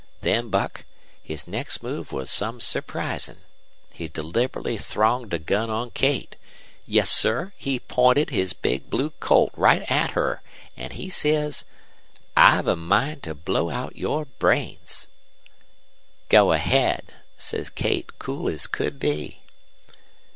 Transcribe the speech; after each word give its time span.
Then, 0.21 0.49
Buck, 0.49 0.85
his 1.21 1.45
next 1.47 1.83
move 1.83 2.11
was 2.11 2.31
some 2.31 2.59
surprisin'. 2.59 3.41
He 3.93 4.07
deliberately 4.07 4.79
thronged 4.79 5.31
a 5.31 5.37
gun 5.37 5.69
on 5.69 5.91
Kate. 5.91 6.37
Yes 6.87 7.11
sir, 7.11 7.53
he 7.55 7.79
pointed 7.79 8.31
his 8.31 8.53
big 8.53 8.89
blue 8.89 9.11
Colt 9.19 9.51
right 9.55 9.83
at 9.91 10.09
her, 10.17 10.41
an' 10.75 10.89
he 10.89 11.07
says: 11.11 11.65
"'I've 12.35 12.65
a 12.65 12.75
mind 12.75 13.21
to 13.21 13.35
blow 13.35 13.69
out 13.69 13.95
your 13.95 14.25
brains.' 14.25 15.07
"'Go 16.29 16.51
ahead,' 16.51 17.13
says 17.37 17.69
Kate, 17.69 18.17
cool 18.17 18.49
as 18.49 18.65
could 18.65 18.97
be. 18.99 19.43